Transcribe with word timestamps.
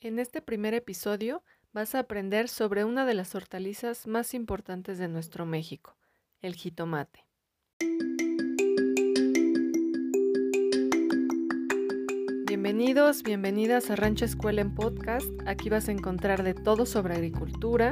En 0.00 0.20
este 0.20 0.40
primer 0.40 0.74
episodio 0.74 1.42
vas 1.72 1.96
a 1.96 1.98
aprender 1.98 2.48
sobre 2.48 2.84
una 2.84 3.04
de 3.04 3.14
las 3.14 3.34
hortalizas 3.34 4.06
más 4.06 4.32
importantes 4.32 4.96
de 4.98 5.08
nuestro 5.08 5.44
México, 5.44 5.96
el 6.40 6.54
jitomate. 6.54 7.24
Bienvenidos, 12.46 13.24
bienvenidas 13.24 13.90
a 13.90 13.96
Rancho 13.96 14.24
Escuela 14.24 14.60
en 14.60 14.72
Podcast. 14.76 15.28
Aquí 15.46 15.68
vas 15.68 15.88
a 15.88 15.92
encontrar 15.92 16.44
de 16.44 16.54
todo 16.54 16.86
sobre 16.86 17.14
agricultura, 17.14 17.90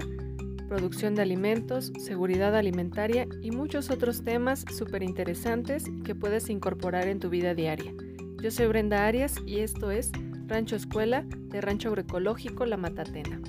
producción 0.68 1.16
de 1.16 1.23
alimentos, 1.23 1.93
seguridad 1.98 2.54
alimentaria 2.54 3.27
y 3.43 3.50
muchos 3.50 3.91
otros 3.91 4.23
temas 4.23 4.64
súper 4.73 5.02
interesantes 5.02 5.82
que 6.04 6.14
puedes 6.14 6.50
incorporar 6.50 7.09
en 7.09 7.18
tu 7.18 7.30
vida 7.30 7.52
diaria. 7.54 7.93
Yo 8.41 8.52
soy 8.52 8.68
Brenda 8.68 9.09
Arias 9.09 9.34
y 9.45 9.59
esto 9.59 9.91
es 9.91 10.12
Rancho 10.49 10.77
Escuela 10.77 11.25
de 11.27 11.61
Rancho 11.61 11.89
Agroecológico 11.89 12.67
La 12.67 12.77
Matatena. 12.77 13.43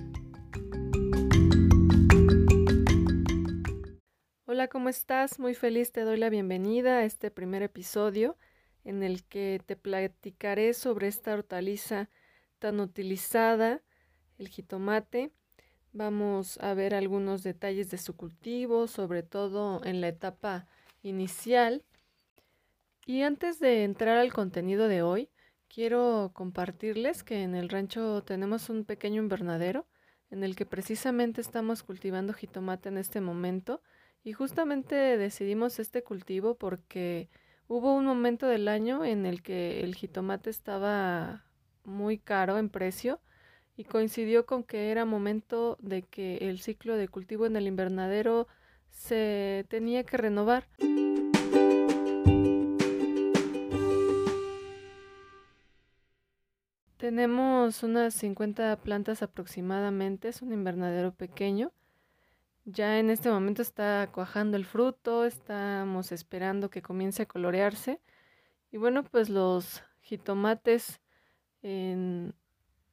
Hola, 4.45 4.67
¿cómo 4.67 4.89
estás? 4.89 5.37
Muy 5.37 5.53
feliz 5.53 5.91
te 5.91 6.01
doy 6.01 6.17
la 6.17 6.31
bienvenida 6.31 6.97
a 6.97 7.03
este 7.03 7.29
primer 7.29 7.61
episodio 7.61 8.35
en 8.83 9.03
el 9.03 9.23
que 9.23 9.61
te 9.63 9.75
platicaré 9.75 10.73
sobre 10.73 11.07
esta 11.07 11.35
hortaliza 11.35 12.09
tan 12.57 12.79
utilizada, 12.79 13.83
el 14.39 14.47
jitomate. 14.47 15.31
Vamos 15.93 16.57
a 16.61 16.73
ver 16.73 16.95
algunos 16.95 17.43
detalles 17.43 17.91
de 17.91 17.99
su 17.99 18.15
cultivo, 18.15 18.87
sobre 18.87 19.21
todo 19.21 19.85
en 19.85 20.01
la 20.01 20.07
etapa 20.07 20.65
inicial. 21.03 21.83
Y 23.05 23.21
antes 23.21 23.59
de 23.59 23.83
entrar 23.83 24.17
al 24.17 24.33
contenido 24.33 24.87
de 24.87 25.03
hoy, 25.03 25.29
quiero 25.67 26.31
compartirles 26.33 27.23
que 27.23 27.43
en 27.43 27.55
el 27.55 27.69
rancho 27.69 28.23
tenemos 28.23 28.69
un 28.69 28.85
pequeño 28.85 29.21
invernadero 29.21 29.87
en 30.29 30.43
el 30.43 30.55
que 30.55 30.65
precisamente 30.65 31.41
estamos 31.41 31.83
cultivando 31.83 32.33
jitomate 32.33 32.89
en 32.89 32.97
este 32.97 33.21
momento 33.21 33.81
y 34.23 34.33
justamente 34.33 34.95
decidimos 34.95 35.79
este 35.79 36.03
cultivo 36.03 36.55
porque 36.55 37.29
hubo 37.67 37.95
un 37.95 38.05
momento 38.05 38.47
del 38.47 38.67
año 38.67 39.05
en 39.05 39.25
el 39.25 39.41
que 39.41 39.81
el 39.81 39.95
jitomate 39.95 40.49
estaba 40.49 41.45
muy 41.83 42.17
caro 42.17 42.57
en 42.57 42.69
precio 42.69 43.21
y 43.77 43.85
coincidió 43.85 44.45
con 44.45 44.63
que 44.63 44.91
era 44.91 45.05
momento 45.05 45.77
de 45.79 46.01
que 46.01 46.37
el 46.49 46.59
ciclo 46.59 46.97
de 46.97 47.07
cultivo 47.07 47.45
en 47.45 47.55
el 47.55 47.67
invernadero 47.67 48.47
se 48.89 49.65
tenía 49.69 50.03
que 50.03 50.17
renovar. 50.17 50.67
Tenemos 57.07 57.83
unas 57.83 58.13
50 58.15 58.81
plantas 58.81 59.23
aproximadamente, 59.23 60.27
es 60.27 60.41
un 60.41 60.51
invernadero 60.51 61.13
pequeño. 61.13 61.71
Ya 62.65 62.99
en 62.99 63.09
este 63.09 63.29
momento 63.29 63.61
está 63.61 64.09
cuajando 64.11 64.57
el 64.57 64.65
fruto, 64.65 65.23
estamos 65.23 66.11
esperando 66.11 66.69
que 66.69 66.81
comience 66.81 67.23
a 67.23 67.25
colorearse. 67.25 68.01
Y 68.73 68.77
bueno, 68.77 69.05
pues 69.05 69.29
los 69.29 69.83
jitomates 70.01 70.99
en 71.61 72.35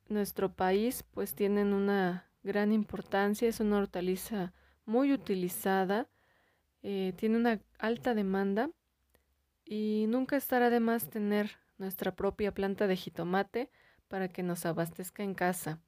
nuestro 0.09 0.53
país 0.55 1.03
pues 1.11 1.35
tienen 1.35 1.73
una 1.73 2.31
gran 2.45 2.71
importancia, 2.73 3.49
es 3.49 3.59
una 3.59 3.79
hortaliza 3.79 4.53
muy 4.85 5.13
utilizada, 5.13 6.07
eh, 6.85 7.15
tiene 7.17 7.37
una 7.37 7.61
alta 7.81 8.15
demanda 8.15 8.71
y 9.65 10.05
nunca 10.07 10.37
estará 10.37 10.71
de 10.71 10.79
más 10.79 11.11
tener 11.11 11.59
nuestra 11.79 12.15
propia 12.15 12.55
planta 12.55 12.87
de 12.87 12.95
jitomate 12.95 13.71
para 14.09 14.29
que 14.29 14.43
nos 14.43 14.67
abastezca 14.67 15.23
en 15.23 15.35
casa. 15.35 15.81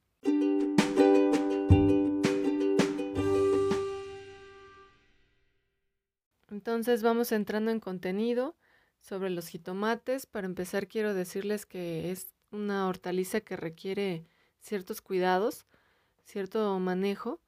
Entonces 6.49 7.03
vamos 7.03 7.31
entrando 7.31 7.71
en 7.71 7.79
contenido 7.79 8.55
sobre 8.99 9.29
los 9.29 9.47
jitomates. 9.47 10.25
Para 10.25 10.47
empezar 10.47 10.87
quiero 10.87 11.13
decirles 11.13 11.65
que 11.65 12.11
es 12.11 12.33
una 12.51 12.87
hortaliza 12.87 13.41
que 13.41 13.55
requiere 13.55 14.25
ciertos 14.59 15.01
cuidados, 15.01 15.65
cierto 16.23 16.79
manejo, 16.79 17.41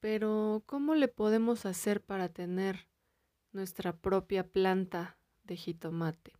pero 0.00 0.62
¿cómo 0.66 0.94
le 0.94 1.08
podemos 1.08 1.66
hacer 1.66 2.02
para 2.02 2.28
tener 2.28 2.88
nuestra 3.52 3.96
propia 3.96 4.46
planta 4.46 5.16
de 5.44 5.56
jitomate? 5.56 6.37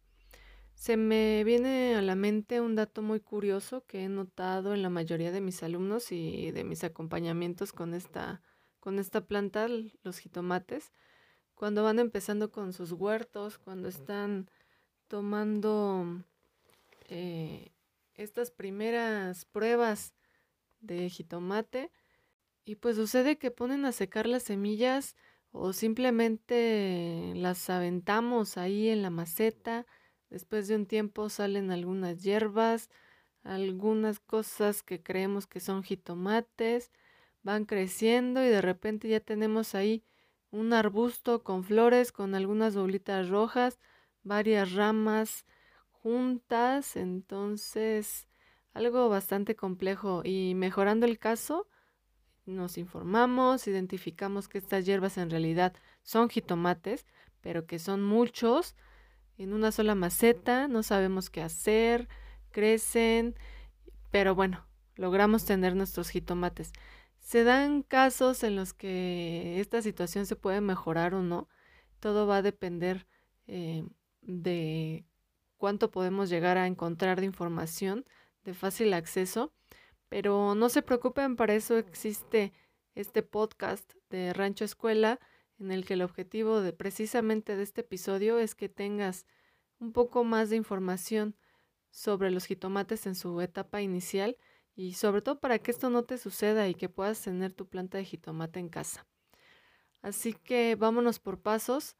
Se 0.79 0.97
me 0.97 1.43
viene 1.43 1.97
a 1.97 2.03
la 2.03 2.15
mente 2.15 2.61
un 2.61 2.77
dato 2.77 3.03
muy 3.03 3.19
curioso 3.19 3.85
que 3.85 4.05
he 4.05 4.09
notado 4.09 4.75
en 4.75 4.83
la 4.83 4.91
mayoría 4.91 5.33
de 5.33 5.41
mis 5.41 5.65
alumnos 5.65 6.13
y 6.13 6.53
de 6.53 6.63
mis 6.63 6.85
acompañamientos 6.85 7.73
con 7.73 7.95
esta, 7.95 8.43
con 8.79 9.01
esta 9.01 9.27
planta, 9.27 9.67
los 9.69 10.19
jitomates, 10.19 10.93
cuando 11.57 11.83
van 11.83 11.99
empezando 11.99 12.53
con 12.53 12.73
sus 12.73 12.93
huertos, 12.93 13.59
cuando 13.59 13.89
están 13.89 14.49
tomando 15.09 16.25
eh, 17.09 17.73
estas 18.15 18.53
primeras 18.53 19.47
pruebas 19.47 20.15
de 20.79 21.11
jitomate 21.11 21.91
y 22.65 22.77
pues 22.77 22.95
sucede 22.95 23.37
que 23.37 23.51
ponen 23.51 23.85
a 23.85 23.91
secar 23.91 24.29
las 24.29 24.45
semillas 24.45 25.17
o 25.51 25.73
simplemente 25.73 27.33
las 27.35 27.69
aventamos 27.69 28.57
ahí 28.57 28.89
en 28.91 29.03
la 29.03 29.11
maceta 29.11 29.85
Después 30.31 30.69
de 30.69 30.77
un 30.77 30.87
tiempo 30.87 31.29
salen 31.29 31.71
algunas 31.71 32.23
hierbas, 32.23 32.91
algunas 33.43 34.21
cosas 34.21 34.83
que 34.83 35.03
creemos 35.03 35.47
que 35.47 35.61
son 35.61 35.83
jitomates, 35.83 36.91
van 37.43 37.65
creciendo 37.65 38.45
y 38.45 38.49
de 38.49 38.61
repente 38.61 39.09
ya 39.09 39.21
tenemos 39.21 39.75
ahí 39.75 40.05
un 40.51 40.73
arbusto 40.73 41.43
con 41.43 41.65
flores, 41.65 42.13
con 42.13 42.35
algunas 42.35 42.77
bolitas 42.77 43.29
rojas, 43.29 43.79
varias 44.23 44.73
ramas 44.73 45.47
juntas, 45.91 46.97
entonces 46.97 48.29
algo 48.73 49.09
bastante 49.09 49.57
complejo. 49.57 50.23
Y 50.25 50.55
mejorando 50.55 51.07
el 51.07 51.19
caso, 51.19 51.69
nos 52.47 52.79
informamos, 52.79 53.67
identificamos 53.67 54.49
que 54.49 54.59
estas 54.59 54.87
hierbas 54.87 55.19
en 55.19 55.31
realidad 55.31 55.75
son 56.03 56.29
jitomates, 56.29 57.07
pero 57.41 57.67
que 57.67 57.79
son 57.79 58.03
muchos, 58.03 58.75
en 59.39 59.53
una 59.53 59.73
sola 59.73 59.95
maceta, 59.95 60.69
no 60.69 60.83
sabemos 60.83 61.31
qué 61.31 61.43
hacer, 61.43 62.09
crecen, 62.51 63.37
pero 64.11 64.35
bueno, 64.35 64.67
logramos 64.97 65.45
tener 65.45 65.77
nuestros 65.77 66.11
jitomates. 66.11 66.73
Se 67.21 67.45
dan 67.45 67.83
casos 67.83 68.43
en 68.43 68.57
los 68.57 68.75
que 68.75 69.61
esta 69.61 69.81
situación 69.81 70.27
se 70.27 70.37
puede 70.37 70.61
mejorar 70.61 71.15
o 71.15 71.23
no. 71.23 71.49
Todo 72.01 72.27
va 72.27 72.39
a 72.39 72.43
depender 72.43 73.07
eh, 73.47 73.85
de 74.23 75.05
cuánto 75.57 75.91
podemos 75.91 76.31
llegar 76.31 76.59
a 76.59 76.67
encontrar 76.67 77.21
de 77.21 77.27
información 77.27 78.07
de 78.45 78.55
fácil 78.55 78.93
acceso. 78.93 79.53
Pero 80.09 80.55
no 80.55 80.69
se 80.69 80.83
preocupen, 80.83 81.37
para 81.37 81.55
eso 81.55 81.77
existe 81.77 82.53
este 82.95 83.23
podcast 83.23 83.93
de 84.11 84.33
Rancho 84.33 84.65
Escuela 84.65 85.21
en 85.59 85.73
el 85.73 85.85
que 85.85 85.95
el 85.95 86.03
objetivo 86.03 86.61
de 86.61 86.73
precisamente 86.73 87.57
de 87.57 87.63
este 87.63 87.81
episodio 87.81 88.39
es 88.39 88.55
que 88.55 88.69
tengas 88.69 89.27
un 89.79 89.93
poco 89.93 90.25
más 90.25 90.51
de 90.51 90.57
información 90.57 91.37
sobre 91.91 92.31
los 92.31 92.47
jitomates 92.47 93.07
en 93.07 93.15
su 93.15 93.41
etapa 93.41 93.81
inicial 93.81 94.37
y 94.75 94.95
sobre 94.95 95.23
todo 95.23 95.41
para 95.41 95.59
que 95.59 95.71
esto 95.71 95.91
no 95.91 96.05
te 96.05 96.19
suceda 96.19 96.69
y 96.69 96.75
que 96.75 96.89
puedas 96.89 97.21
tener 97.23 97.53
tu 97.53 97.67
planta 97.67 97.99
de 97.99 98.05
jitomate 98.05 98.61
en 98.61 98.69
casa. 98.69 99.07
Así 100.03 100.33
que 100.33 100.77
vámonos 100.77 101.19
por 101.19 101.41
pasos. 101.41 101.97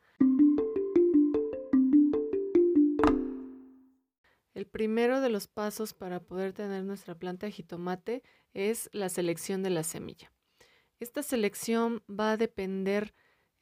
El 4.55 4.67
primero 4.67 5.21
de 5.21 5.31
los 5.31 5.47
pasos 5.49 5.95
para 5.95 6.21
poder 6.21 6.53
tener 6.53 6.85
nuestra 6.85 7.17
planta 7.17 7.47
de 7.47 7.53
jitomate 7.53 8.23
es 8.55 8.89
la 8.93 9.09
selección 9.09 9.63
de 9.63 9.71
la 9.71 9.83
semilla. 9.83 10.33
Esta 11.01 11.23
selección 11.23 12.03
va 12.09 12.33
a 12.33 12.37
depender 12.37 13.15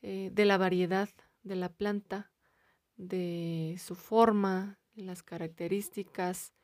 eh, 0.08 0.30
de 0.32 0.44
la 0.44 0.56
variedad 0.56 1.08
de 1.42 1.56
la 1.56 1.68
planta, 1.68 2.30
de 2.96 3.74
su 3.84 3.96
forma, 3.96 4.78
las 4.94 5.24
características, 5.24 6.54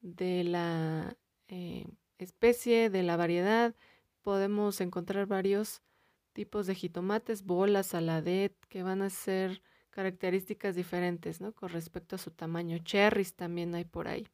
de 0.00 0.44
la 0.44 1.16
eh, 1.48 1.88
especie, 2.18 2.88
de 2.88 3.02
la 3.02 3.16
variedad. 3.16 3.74
Podemos 4.22 4.80
encontrar 4.80 5.26
varios 5.26 5.82
tipos 6.34 6.68
de 6.68 6.76
jitomates, 6.76 7.42
bolas, 7.42 7.88
saladet, 7.88 8.54
que 8.68 8.84
van 8.84 9.02
a 9.02 9.10
ser 9.10 9.60
características 9.90 10.76
diferentes, 10.76 11.40
¿no? 11.40 11.52
Con 11.52 11.70
respecto 11.70 12.14
a 12.14 12.20
su 12.20 12.30
tamaño. 12.30 12.78
Cherries 12.78 13.34
también 13.34 13.74
hay 13.74 13.86
por 13.86 14.06
ahí. 14.06 14.28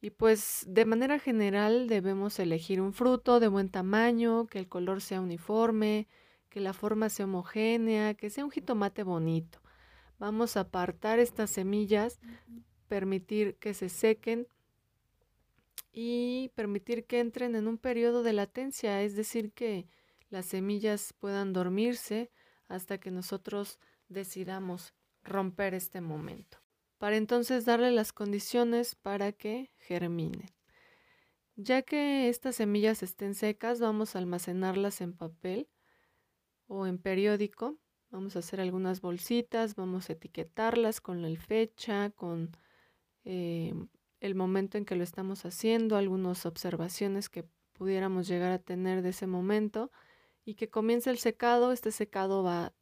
Y 0.00 0.10
pues 0.10 0.64
de 0.66 0.84
manera 0.84 1.20
general 1.20 1.86
debemos 1.86 2.40
elegir 2.40 2.80
un 2.80 2.92
fruto 2.92 3.38
de 3.38 3.46
buen 3.46 3.68
tamaño, 3.68 4.48
que 4.48 4.58
el 4.58 4.68
color 4.68 5.00
sea 5.00 5.20
uniforme, 5.20 6.08
que 6.56 6.62
la 6.62 6.72
forma 6.72 7.10
sea 7.10 7.26
homogénea, 7.26 8.14
que 8.14 8.30
sea 8.30 8.42
un 8.42 8.50
jitomate 8.50 9.02
bonito. 9.02 9.60
Vamos 10.18 10.56
a 10.56 10.60
apartar 10.60 11.18
estas 11.18 11.50
semillas, 11.50 12.18
permitir 12.88 13.56
que 13.56 13.74
se 13.74 13.90
sequen 13.90 14.48
y 15.92 16.50
permitir 16.54 17.04
que 17.04 17.20
entren 17.20 17.56
en 17.56 17.68
un 17.68 17.76
periodo 17.76 18.22
de 18.22 18.32
latencia, 18.32 19.02
es 19.02 19.14
decir, 19.14 19.52
que 19.52 19.86
las 20.30 20.46
semillas 20.46 21.12
puedan 21.20 21.52
dormirse 21.52 22.30
hasta 22.68 22.96
que 22.96 23.10
nosotros 23.10 23.78
decidamos 24.08 24.94
romper 25.24 25.74
este 25.74 26.00
momento. 26.00 26.56
Para 26.96 27.18
entonces 27.18 27.66
darle 27.66 27.90
las 27.90 28.14
condiciones 28.14 28.94
para 28.94 29.30
que 29.32 29.72
germinen. 29.76 30.48
Ya 31.56 31.82
que 31.82 32.30
estas 32.30 32.56
semillas 32.56 33.02
estén 33.02 33.34
secas, 33.34 33.78
vamos 33.78 34.16
a 34.16 34.20
almacenarlas 34.20 35.02
en 35.02 35.12
papel 35.12 35.68
o 36.66 36.86
en 36.86 36.98
periódico. 36.98 37.78
Vamos 38.10 38.36
a 38.36 38.38
hacer 38.38 38.60
algunas 38.60 39.00
bolsitas, 39.00 39.74
vamos 39.74 40.08
a 40.08 40.14
etiquetarlas 40.14 41.00
con 41.00 41.22
la 41.22 41.34
fecha, 41.40 42.10
con 42.10 42.56
eh, 43.24 43.74
el 44.20 44.34
momento 44.34 44.78
en 44.78 44.84
que 44.84 44.96
lo 44.96 45.02
estamos 45.02 45.44
haciendo, 45.44 45.96
algunas 45.96 46.46
observaciones 46.46 47.28
que 47.28 47.44
pudiéramos 47.72 48.28
llegar 48.28 48.52
a 48.52 48.58
tener 48.58 49.02
de 49.02 49.10
ese 49.10 49.26
momento 49.26 49.90
y 50.44 50.54
que 50.54 50.70
comience 50.70 51.10
el 51.10 51.18
secado. 51.18 51.72
Este 51.72 51.90
secado 51.90 52.42
va 52.42 52.72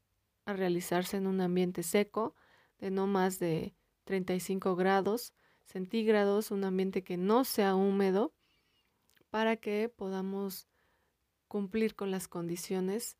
a 0.45 0.53
realizarse 0.53 1.17
en 1.17 1.27
un 1.27 1.41
ambiente 1.41 1.83
seco 1.83 2.35
de 2.79 2.91
no 2.91 3.07
más 3.07 3.39
de 3.39 3.75
35 4.05 4.77
grados 4.77 5.35
centígrados, 5.65 6.51
un 6.51 6.65
ambiente 6.65 7.03
que 7.03 7.17
no 7.17 7.45
sea 7.45 7.75
húmedo 7.75 8.35
para 9.31 9.57
que 9.57 9.89
podamos 9.89 10.69
cumplir 11.49 11.95
con 11.95 12.11
las 12.11 12.29
condiciones 12.29 13.17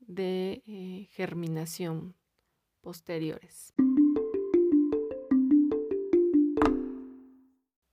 de 0.00 0.62
eh, 0.66 1.08
germinación 1.12 2.14
posteriores. 2.80 3.74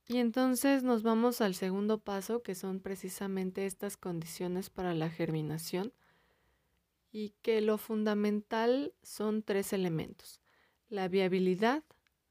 Y 0.06 0.18
entonces 0.18 0.82
nos 0.82 1.02
vamos 1.02 1.40
al 1.40 1.54
segundo 1.54 1.98
paso, 1.98 2.42
que 2.42 2.54
son 2.54 2.80
precisamente 2.80 3.66
estas 3.66 3.96
condiciones 3.96 4.70
para 4.70 4.94
la 4.94 5.10
germinación, 5.10 5.92
y 7.10 7.30
que 7.42 7.60
lo 7.60 7.78
fundamental 7.78 8.92
son 9.02 9.44
tres 9.44 9.72
elementos. 9.72 10.40
La 10.88 11.06
viabilidad, 11.08 11.84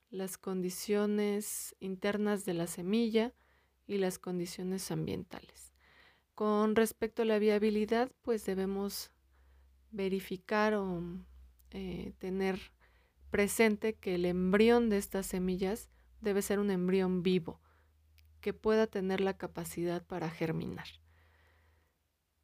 las 0.09 0.37
condiciones 0.37 1.73
internas 1.79 2.43
de 2.43 2.53
la 2.53 2.67
semilla 2.67 3.33
y 3.87 3.97
las 3.97 4.19
condiciones 4.19 4.91
ambientales. 4.91 5.73
Con 6.35 6.75
respecto 6.75 7.21
a 7.21 7.25
la 7.25 7.39
viabilidad, 7.39 8.11
pues 8.21 8.45
debemos 8.45 9.12
verificar 9.93 10.73
o 10.73 11.01
eh, 11.71 12.13
tener 12.17 12.59
presente 13.29 13.93
que 13.93 14.15
el 14.15 14.25
embrión 14.25 14.89
de 14.89 14.97
estas 14.97 15.25
semillas 15.25 15.89
debe 16.19 16.41
ser 16.41 16.59
un 16.59 16.71
embrión 16.71 17.23
vivo, 17.23 17.61
que 18.41 18.53
pueda 18.53 18.87
tener 18.87 19.21
la 19.21 19.37
capacidad 19.37 20.05
para 20.05 20.29
germinar. 20.29 20.87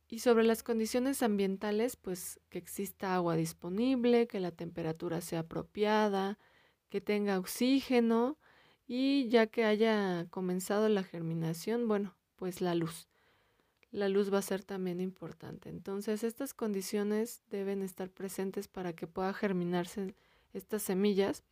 Y 0.08 0.20
sobre 0.20 0.44
las 0.44 0.64
condiciones 0.64 1.22
ambientales, 1.22 1.96
pues 1.96 2.40
que 2.50 2.58
exista 2.58 3.14
agua 3.14 3.36
disponible, 3.36 4.28
que 4.28 4.40
la 4.40 4.52
temperatura 4.52 5.22
sea 5.22 5.42
apropiada, 5.42 6.40
que 6.90 7.02
tenga 7.02 7.38
oxígeno 7.38 8.40
y 8.88 9.28
ya 9.30 9.46
que 9.46 9.66
haya 9.66 10.26
comenzado 10.32 10.90
la 10.90 11.04
germinación, 11.04 11.88
bueno, 11.88 12.18
pues 12.36 12.62
la 12.62 12.74
luz. 12.74 13.08
La 13.92 14.08
luz 14.10 14.32
va 14.32 14.38
a 14.38 14.44
ser 14.44 14.64
también 14.64 15.00
importante. 15.02 15.70
Entonces, 15.70 16.24
estas 16.24 16.54
condiciones 16.54 17.44
deben 17.50 17.82
estar 17.82 18.10
presentes 18.10 18.68
para 18.68 18.94
que 18.94 19.08
pueda 19.08 19.34
germinarse 19.34 20.16
estas 20.54 20.84
semillas 20.84 21.44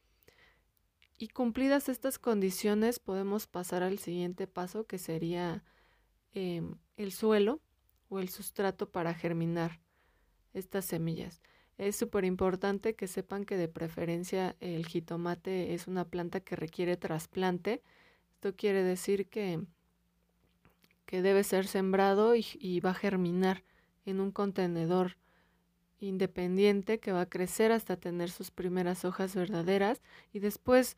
y 1.20 1.30
cumplidas 1.30 1.90
estas 1.90 2.20
condiciones 2.20 3.00
podemos 3.00 3.48
pasar 3.48 3.82
al 3.82 3.98
siguiente 3.98 4.46
paso 4.46 4.86
que 4.86 5.00
sería 5.00 5.64
em, 6.34 6.76
el 6.96 7.12
suelo 7.12 7.60
o 8.10 8.20
el 8.20 8.30
sustrato 8.30 8.92
para 8.92 9.16
germinar 9.16 9.80
estas 10.54 10.86
semillas. 10.86 11.42
Es 11.80 11.96
súper 11.96 12.24
importante 12.24 12.96
que 12.96 13.08
sepan 13.08 13.46
que 13.46 13.58
de 13.58 13.68
preferencia 13.68 14.56
el 14.60 14.86
jitomate 14.86 15.74
es 15.74 15.88
una 15.88 16.06
planta 16.06 16.40
que 16.40 16.56
requiere 16.56 16.98
trasplante. 16.98 17.82
Esto 18.36 18.56
quiere 18.56 18.84
decir 18.84 19.28
que, 19.28 19.66
que 21.08 21.22
debe 21.22 21.44
ser 21.44 21.66
sembrado 21.66 22.36
y, 22.36 22.80
va 22.82 22.92
a 22.92 22.94
germinar 22.94 23.64
en 24.06 24.20
un 24.20 24.32
contenedor 24.32 25.18
independiente 26.00 27.00
que 27.00 27.14
va 27.14 27.22
a 27.22 27.30
crecer 27.30 27.72
hasta 27.72 27.96
tener 27.96 28.30
sus 28.30 28.52
primeras 28.52 29.06
hojas 29.06 29.34
verdaderas 29.34 30.02
y 30.32 30.40
después 30.40 30.98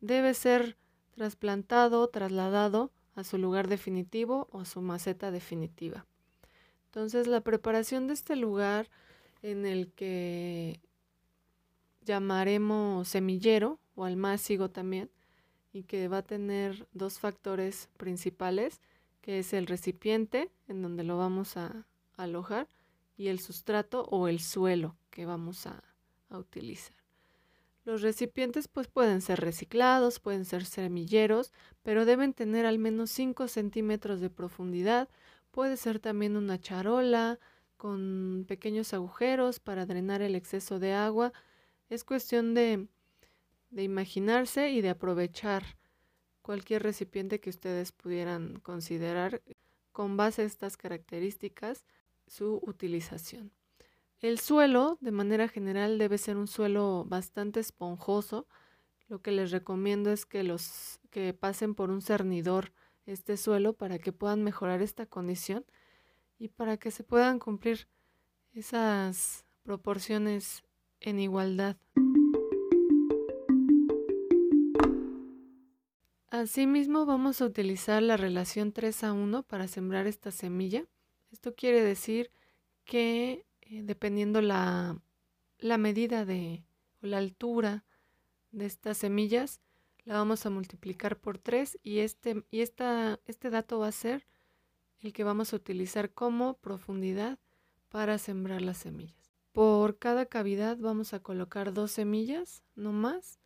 debe 0.00 0.34
ser 0.34 0.76
trasplantado, 1.12 2.06
trasladado 2.08 2.92
a 3.14 3.24
su 3.24 3.38
lugar 3.38 3.68
definitivo 3.68 4.48
o 4.50 4.60
a 4.60 4.64
su 4.66 4.82
maceta 4.82 5.30
definitiva. 5.30 6.06
Entonces 6.86 7.28
la 7.28 7.40
preparación 7.40 8.08
de 8.08 8.14
este 8.14 8.34
lugar 8.34 8.90
en 9.42 9.64
el 9.64 9.92
que 9.92 10.80
llamaremos 12.02 13.06
semillero 13.08 13.78
o 13.94 14.04
almácigo 14.04 14.70
también 14.70 15.08
y 15.72 15.84
que 15.84 16.08
va 16.08 16.18
a 16.18 16.22
tener 16.22 16.88
dos 16.92 17.20
factores 17.20 17.88
principales 17.96 18.80
que 19.26 19.40
es 19.40 19.52
el 19.52 19.66
recipiente 19.66 20.52
en 20.68 20.82
donde 20.82 21.02
lo 21.02 21.18
vamos 21.18 21.56
a 21.56 21.84
alojar 22.16 22.68
y 23.16 23.26
el 23.26 23.40
sustrato 23.40 24.04
o 24.04 24.28
el 24.28 24.38
suelo 24.38 24.96
que 25.10 25.26
vamos 25.26 25.66
a, 25.66 25.82
utilizar. 26.30 26.96
Los 27.84 28.02
recipientes 28.02 28.68
pues 28.68 28.88
pueden 28.88 29.20
ser 29.20 29.40
reciclados, 29.40 30.20
pueden 30.20 30.44
ser 30.44 30.64
semilleros, 30.64 31.52
pero 31.82 32.04
deben 32.04 32.34
tener 32.34 32.66
al 32.66 32.78
menos 32.78 33.10
5 33.10 33.48
centímetros 33.48 34.20
de 34.20 34.30
profundidad. 34.30 35.08
Puede 35.50 35.76
ser 35.76 35.98
también 35.98 36.36
una 36.36 36.60
charola 36.60 37.40
con 37.76 38.44
pequeños 38.46 38.92
agujeros 38.92 39.58
para 39.58 39.86
drenar 39.86 40.22
el 40.22 40.36
exceso 40.36 40.78
de 40.78 40.92
agua. 40.94 41.32
Es 41.88 42.04
cuestión 42.04 42.54
de, 42.54 42.86
de 43.70 43.82
imaginarse 43.82 44.70
y 44.70 44.82
de 44.82 44.90
aprovechar 44.90 45.64
cualquier 46.46 46.84
recipiente 46.84 47.40
que 47.40 47.50
ustedes 47.50 47.90
pudieran 47.90 48.60
considerar 48.60 49.42
con 49.90 50.16
base 50.16 50.42
a 50.42 50.44
estas 50.44 50.76
características 50.76 51.84
su 52.28 52.60
utilización. 52.64 53.50
El 54.20 54.38
suelo, 54.38 54.96
de 55.00 55.10
manera 55.10 55.48
general, 55.48 55.98
debe 55.98 56.18
ser 56.18 56.36
un 56.36 56.46
suelo 56.46 57.04
bastante 57.04 57.58
esponjoso. 57.58 58.46
Lo 59.08 59.22
que 59.22 59.32
les 59.32 59.50
recomiendo 59.50 60.12
es 60.12 60.24
que 60.24 60.44
los 60.44 61.00
que 61.10 61.34
pasen 61.34 61.74
por 61.74 61.90
un 61.90 62.00
cernidor 62.00 62.72
este 63.06 63.36
suelo 63.36 63.72
para 63.72 63.98
que 63.98 64.12
puedan 64.12 64.44
mejorar 64.44 64.82
esta 64.82 65.04
condición 65.04 65.64
y 66.38 66.46
para 66.46 66.76
que 66.76 66.92
se 66.92 67.02
puedan 67.02 67.40
cumplir 67.40 67.88
esas 68.52 69.44
proporciones 69.64 70.62
en 71.00 71.18
igualdad. 71.18 71.76
Asimismo, 76.30 77.06
vamos 77.06 77.40
a 77.40 77.44
utilizar 77.44 78.02
la 78.02 78.16
relación 78.16 78.72
3 78.72 79.04
a 79.04 79.12
1 79.12 79.44
para 79.44 79.68
sembrar 79.68 80.08
esta 80.08 80.32
semilla. 80.32 80.84
Esto 81.30 81.54
quiere 81.54 81.82
decir 81.82 82.32
que 82.84 83.46
eh, 83.62 83.82
dependiendo 83.84 84.42
la, 84.42 85.00
la 85.58 85.78
medida 85.78 86.24
de 86.24 86.64
o 87.02 87.06
la 87.06 87.18
altura 87.18 87.84
de 88.50 88.66
estas 88.66 88.98
semillas, 88.98 89.60
la 90.04 90.14
vamos 90.14 90.46
a 90.46 90.50
multiplicar 90.50 91.18
por 91.18 91.38
3 91.38 91.78
y, 91.82 91.98
este, 92.00 92.44
y 92.50 92.60
esta, 92.60 93.20
este 93.26 93.50
dato 93.50 93.78
va 93.78 93.88
a 93.88 93.92
ser 93.92 94.26
el 95.00 95.12
que 95.12 95.24
vamos 95.24 95.52
a 95.52 95.56
utilizar 95.56 96.12
como 96.12 96.54
profundidad 96.54 97.38
para 97.88 98.18
sembrar 98.18 98.62
las 98.62 98.78
semillas. 98.78 99.32
Por 99.52 99.98
cada 99.98 100.26
cavidad 100.26 100.76
vamos 100.78 101.14
a 101.14 101.20
colocar 101.20 101.72
dos 101.72 101.92
semillas, 101.92 102.62
no 102.74 102.92
más. 102.92 103.38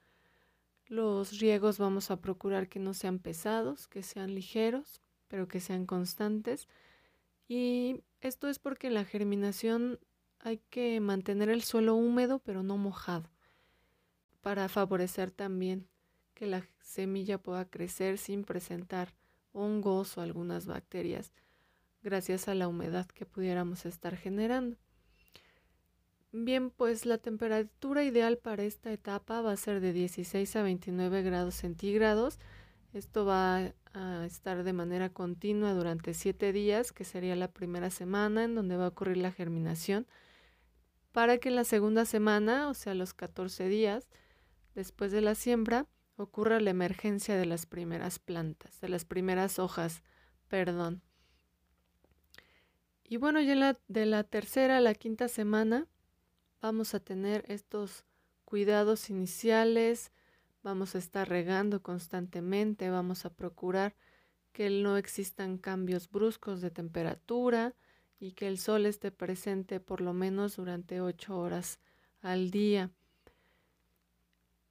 Los 0.90 1.38
riegos 1.38 1.78
vamos 1.78 2.10
a 2.10 2.20
procurar 2.20 2.68
que 2.68 2.80
no 2.80 2.94
sean 2.94 3.20
pesados, 3.20 3.86
que 3.86 4.02
sean 4.02 4.34
ligeros, 4.34 5.00
pero 5.28 5.46
que 5.46 5.60
sean 5.60 5.86
constantes. 5.86 6.66
Y 7.46 8.02
esto 8.20 8.48
es 8.48 8.58
porque 8.58 8.90
la 8.90 9.04
germinación 9.04 10.00
hay 10.40 10.58
que 10.68 10.98
mantener 10.98 11.48
el 11.48 11.62
suelo 11.62 11.94
húmedo 11.94 12.40
pero 12.40 12.64
no 12.64 12.76
mojado 12.76 13.30
para 14.40 14.68
favorecer 14.68 15.30
también 15.30 15.86
que 16.34 16.46
la 16.46 16.66
semilla 16.80 17.38
pueda 17.38 17.66
crecer 17.66 18.18
sin 18.18 18.42
presentar 18.42 19.14
hongos 19.52 20.18
o 20.18 20.22
algunas 20.22 20.66
bacterias 20.66 21.32
gracias 22.02 22.48
a 22.48 22.54
la 22.54 22.66
humedad 22.66 23.06
que 23.06 23.26
pudiéramos 23.26 23.86
estar 23.86 24.16
generando. 24.16 24.76
Bien, 26.32 26.70
pues 26.70 27.06
la 27.06 27.18
temperatura 27.18 28.04
ideal 28.04 28.38
para 28.38 28.62
esta 28.62 28.92
etapa 28.92 29.40
va 29.40 29.52
a 29.52 29.56
ser 29.56 29.80
de 29.80 29.92
16 29.92 30.54
a 30.56 30.62
29 30.62 31.22
grados 31.22 31.56
centígrados. 31.56 32.38
Esto 32.92 33.24
va 33.24 33.72
a 33.94 34.24
estar 34.26 34.62
de 34.62 34.72
manera 34.72 35.10
continua 35.10 35.74
durante 35.74 36.14
7 36.14 36.52
días, 36.52 36.92
que 36.92 37.04
sería 37.04 37.34
la 37.34 37.50
primera 37.50 37.90
semana 37.90 38.44
en 38.44 38.54
donde 38.54 38.76
va 38.76 38.84
a 38.84 38.88
ocurrir 38.88 39.16
la 39.16 39.32
germinación 39.32 40.06
para 41.12 41.38
que 41.38 41.48
en 41.48 41.56
la 41.56 41.64
segunda 41.64 42.04
semana, 42.04 42.68
o 42.68 42.74
sea, 42.74 42.94
los 42.94 43.14
14 43.14 43.68
días 43.68 44.08
después 44.74 45.10
de 45.10 45.20
la 45.20 45.34
siembra, 45.34 45.86
ocurra 46.16 46.60
la 46.60 46.70
emergencia 46.70 47.36
de 47.36 47.46
las 47.46 47.66
primeras 47.66 48.20
plantas, 48.20 48.80
de 48.80 48.88
las 48.88 49.04
primeras 49.04 49.58
hojas, 49.58 50.02
perdón. 50.48 51.02
Y 53.02 53.16
bueno, 53.16 53.40
ya 53.40 53.76
de 53.88 54.06
la 54.06 54.22
tercera 54.22 54.76
a 54.76 54.80
la 54.80 54.94
quinta 54.94 55.26
semana 55.26 55.88
vamos 56.60 56.94
a 56.94 57.00
tener 57.00 57.44
estos 57.48 58.04
cuidados 58.44 59.10
iniciales, 59.10 60.12
vamos 60.62 60.94
a 60.94 60.98
estar 60.98 61.28
regando 61.28 61.82
constantemente, 61.82 62.90
vamos 62.90 63.24
a 63.24 63.30
procurar 63.30 63.94
que 64.52 64.68
no 64.70 64.96
existan 64.96 65.58
cambios 65.58 66.10
bruscos 66.10 66.60
de 66.60 66.70
temperatura 66.70 67.74
y 68.18 68.32
que 68.32 68.48
el 68.48 68.58
sol 68.58 68.86
esté 68.86 69.10
presente 69.10 69.80
por 69.80 70.00
lo 70.00 70.12
menos 70.12 70.56
durante 70.56 71.00
ocho 71.00 71.38
horas 71.38 71.78
al 72.20 72.50
día. 72.50 72.90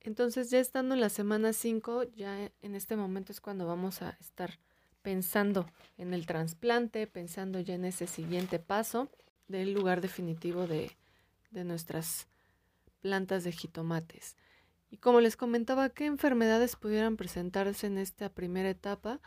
Entonces 0.02 0.50
ya 0.50 0.60
estando 0.60 0.96
en 0.96 1.02
la 1.02 1.10
semana 1.10 1.54
5, 1.54 2.04
ya 2.16 2.52
en 2.62 2.76
este 2.76 2.96
momento 2.96 3.32
es 3.32 3.42
cuando 3.42 3.66
vamos 3.66 4.02
a 4.02 4.18
estar 4.20 4.60
pensando 5.02 5.66
en 5.98 6.14
el 6.14 6.26
trasplante, 6.26 7.08
pensando 7.08 7.60
ya 7.60 7.76
en 7.76 7.86
ese 7.86 8.08
siguiente 8.08 8.60
paso 8.60 9.10
del 9.48 9.74
lugar 9.74 10.02
definitivo 10.02 10.68
de, 10.68 10.92
de 11.52 11.64
nuestras 11.64 12.28
plantas 13.02 13.44
de 13.44 13.52
jitomates. 13.52 14.36
Y 14.92 14.98
como 14.98 15.22
les 15.22 15.38
comentaba, 15.38 15.90
¿qué 15.90 16.06
enfermedades 16.06 16.76
pudieran 16.76 17.16
presentarse 17.16 17.88
en 17.88 17.98
esta 17.98 18.30
primera 18.30 18.70
etapa? 18.70 19.22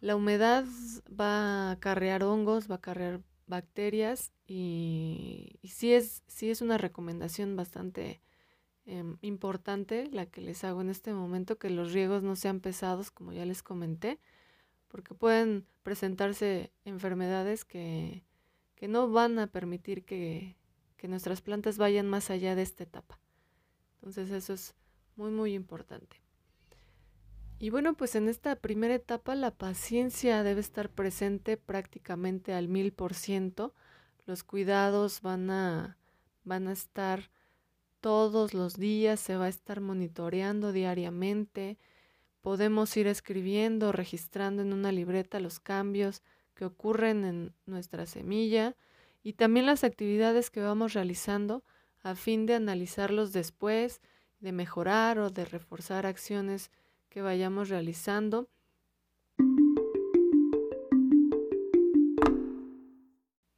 La 0.00 0.16
humedad 0.16 0.64
va 1.08 1.68
a 1.68 1.70
acarrear 1.72 2.24
hongos, 2.24 2.68
va 2.68 2.74
a 2.74 2.78
acarrear 2.78 3.20
bacterias 3.46 4.32
y, 4.46 5.60
sí, 5.62 5.92
es, 5.92 6.24
sí 6.26 6.50
es 6.50 6.60
una 6.62 6.78
recomendación 6.78 7.54
bastante 7.54 8.20
em, 8.84 9.18
importante 9.20 10.08
la 10.10 10.26
que 10.26 10.40
les 10.40 10.64
hago 10.64 10.80
en 10.80 10.90
este 10.90 11.12
momento, 11.12 11.58
que 11.58 11.70
los 11.70 11.92
riegos 11.92 12.22
no 12.22 12.34
sean 12.34 12.60
pesados, 12.60 13.10
como 13.10 13.32
ya 13.32 13.44
les 13.44 13.62
comenté, 13.62 14.18
porque 14.88 15.14
pueden 15.14 15.66
presentarse 15.82 16.72
enfermedades 16.84 17.64
que, 17.64 18.24
no 18.88 19.08
van 19.08 19.38
a 19.38 19.46
permitir 19.46 20.04
que, 20.04 20.56
que 21.02 21.08
nuestras 21.08 21.42
plantas 21.42 21.78
vayan 21.78 22.06
más 22.06 22.30
allá 22.30 22.54
de 22.54 22.62
esta 22.62 22.84
etapa. 22.84 23.18
Entonces 23.96 24.30
eso 24.30 24.52
es 24.52 24.76
muy, 25.16 25.32
muy 25.32 25.52
importante. 25.52 26.22
Y 27.58 27.70
bueno, 27.70 27.94
pues 27.94 28.14
en 28.14 28.28
esta 28.28 28.54
primera 28.54 28.94
etapa 28.94 29.34
la 29.34 29.50
paciencia 29.50 30.44
debe 30.44 30.60
estar 30.60 30.90
presente 30.90 31.56
prácticamente 31.56 32.54
al 32.54 32.68
mil 32.68 32.92
por 32.92 33.14
ciento. 33.14 33.74
Los 34.26 34.44
cuidados 34.44 35.22
van 35.22 35.50
a, 35.50 35.98
van 36.44 36.68
a 36.68 36.72
estar 36.72 37.32
todos 38.00 38.54
los 38.54 38.76
días, 38.76 39.18
se 39.18 39.36
va 39.36 39.46
a 39.46 39.48
estar 39.48 39.80
monitoreando 39.80 40.70
diariamente. 40.70 41.78
Podemos 42.42 42.96
ir 42.96 43.08
escribiendo, 43.08 43.90
registrando 43.90 44.62
en 44.62 44.72
una 44.72 44.92
libreta 44.92 45.40
los 45.40 45.58
cambios 45.58 46.22
que 46.54 46.64
ocurren 46.64 47.24
en 47.24 47.54
nuestra 47.66 48.06
semilla 48.06 48.76
y 49.22 49.34
también 49.34 49.66
las 49.66 49.84
actividades 49.84 50.50
que 50.50 50.60
vamos 50.60 50.94
realizando 50.94 51.64
a 52.02 52.14
fin 52.14 52.46
de 52.46 52.54
analizarlos 52.54 53.32
después, 53.32 54.00
de 54.40 54.52
mejorar 54.52 55.18
o 55.18 55.30
de 55.30 55.44
reforzar 55.44 56.06
acciones 56.06 56.70
que 57.08 57.22
vayamos 57.22 57.68
realizando. 57.68 58.48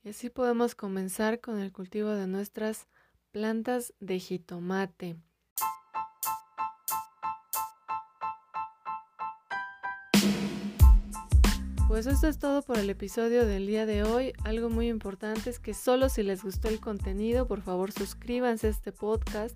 Y 0.02 0.10
así 0.10 0.28
podemos 0.28 0.74
comenzar 0.74 1.40
con 1.40 1.58
el 1.58 1.72
cultivo 1.72 2.10
de 2.10 2.26
nuestras 2.26 2.86
plantas 3.30 3.94
de 4.00 4.18
jitomate. 4.18 5.16
Pues 11.94 12.06
esto 12.06 12.26
es 12.26 12.40
todo 12.40 12.62
por 12.62 12.76
el 12.76 12.90
episodio 12.90 13.46
del 13.46 13.68
día 13.68 13.86
de 13.86 14.02
hoy. 14.02 14.32
Algo 14.42 14.68
muy 14.68 14.88
importante 14.88 15.48
es 15.48 15.60
que 15.60 15.74
solo 15.74 16.08
si 16.08 16.24
les 16.24 16.42
gustó 16.42 16.66
el 16.66 16.80
contenido, 16.80 17.46
por 17.46 17.62
favor 17.62 17.92
suscríbanse 17.92 18.66
a 18.66 18.70
este 18.70 18.90
podcast, 18.90 19.54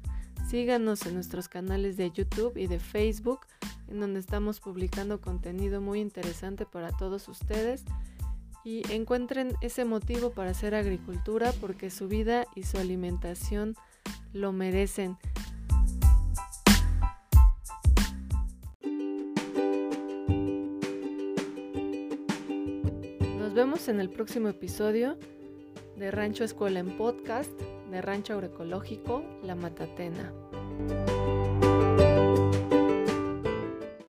síganos 0.48 1.04
en 1.06 1.14
nuestros 1.14 1.48
canales 1.48 1.96
de 1.96 2.12
YouTube 2.12 2.56
y 2.56 2.68
de 2.68 2.78
Facebook, 2.78 3.40
en 3.88 3.98
donde 3.98 4.20
estamos 4.20 4.60
publicando 4.60 5.20
contenido 5.20 5.80
muy 5.80 5.98
interesante 5.98 6.64
para 6.64 6.92
todos 6.96 7.26
ustedes 7.26 7.84
y 8.64 8.88
encuentren 8.92 9.56
ese 9.60 9.84
motivo 9.84 10.30
para 10.30 10.52
hacer 10.52 10.76
agricultura 10.76 11.52
porque 11.60 11.90
su 11.90 12.06
vida 12.06 12.46
y 12.54 12.62
su 12.62 12.78
alimentación 12.78 13.74
lo 14.32 14.52
merecen. 14.52 15.18
Vemos 23.58 23.88
en 23.88 23.98
el 23.98 24.08
próximo 24.08 24.46
episodio 24.48 25.18
de 25.96 26.12
Rancho 26.12 26.44
Escuela 26.44 26.78
en 26.78 26.96
Podcast, 26.96 27.50
de 27.90 28.00
Rancho 28.00 28.34
Agroecológico 28.34 29.24
La 29.42 29.56
Matatena. 29.56 30.32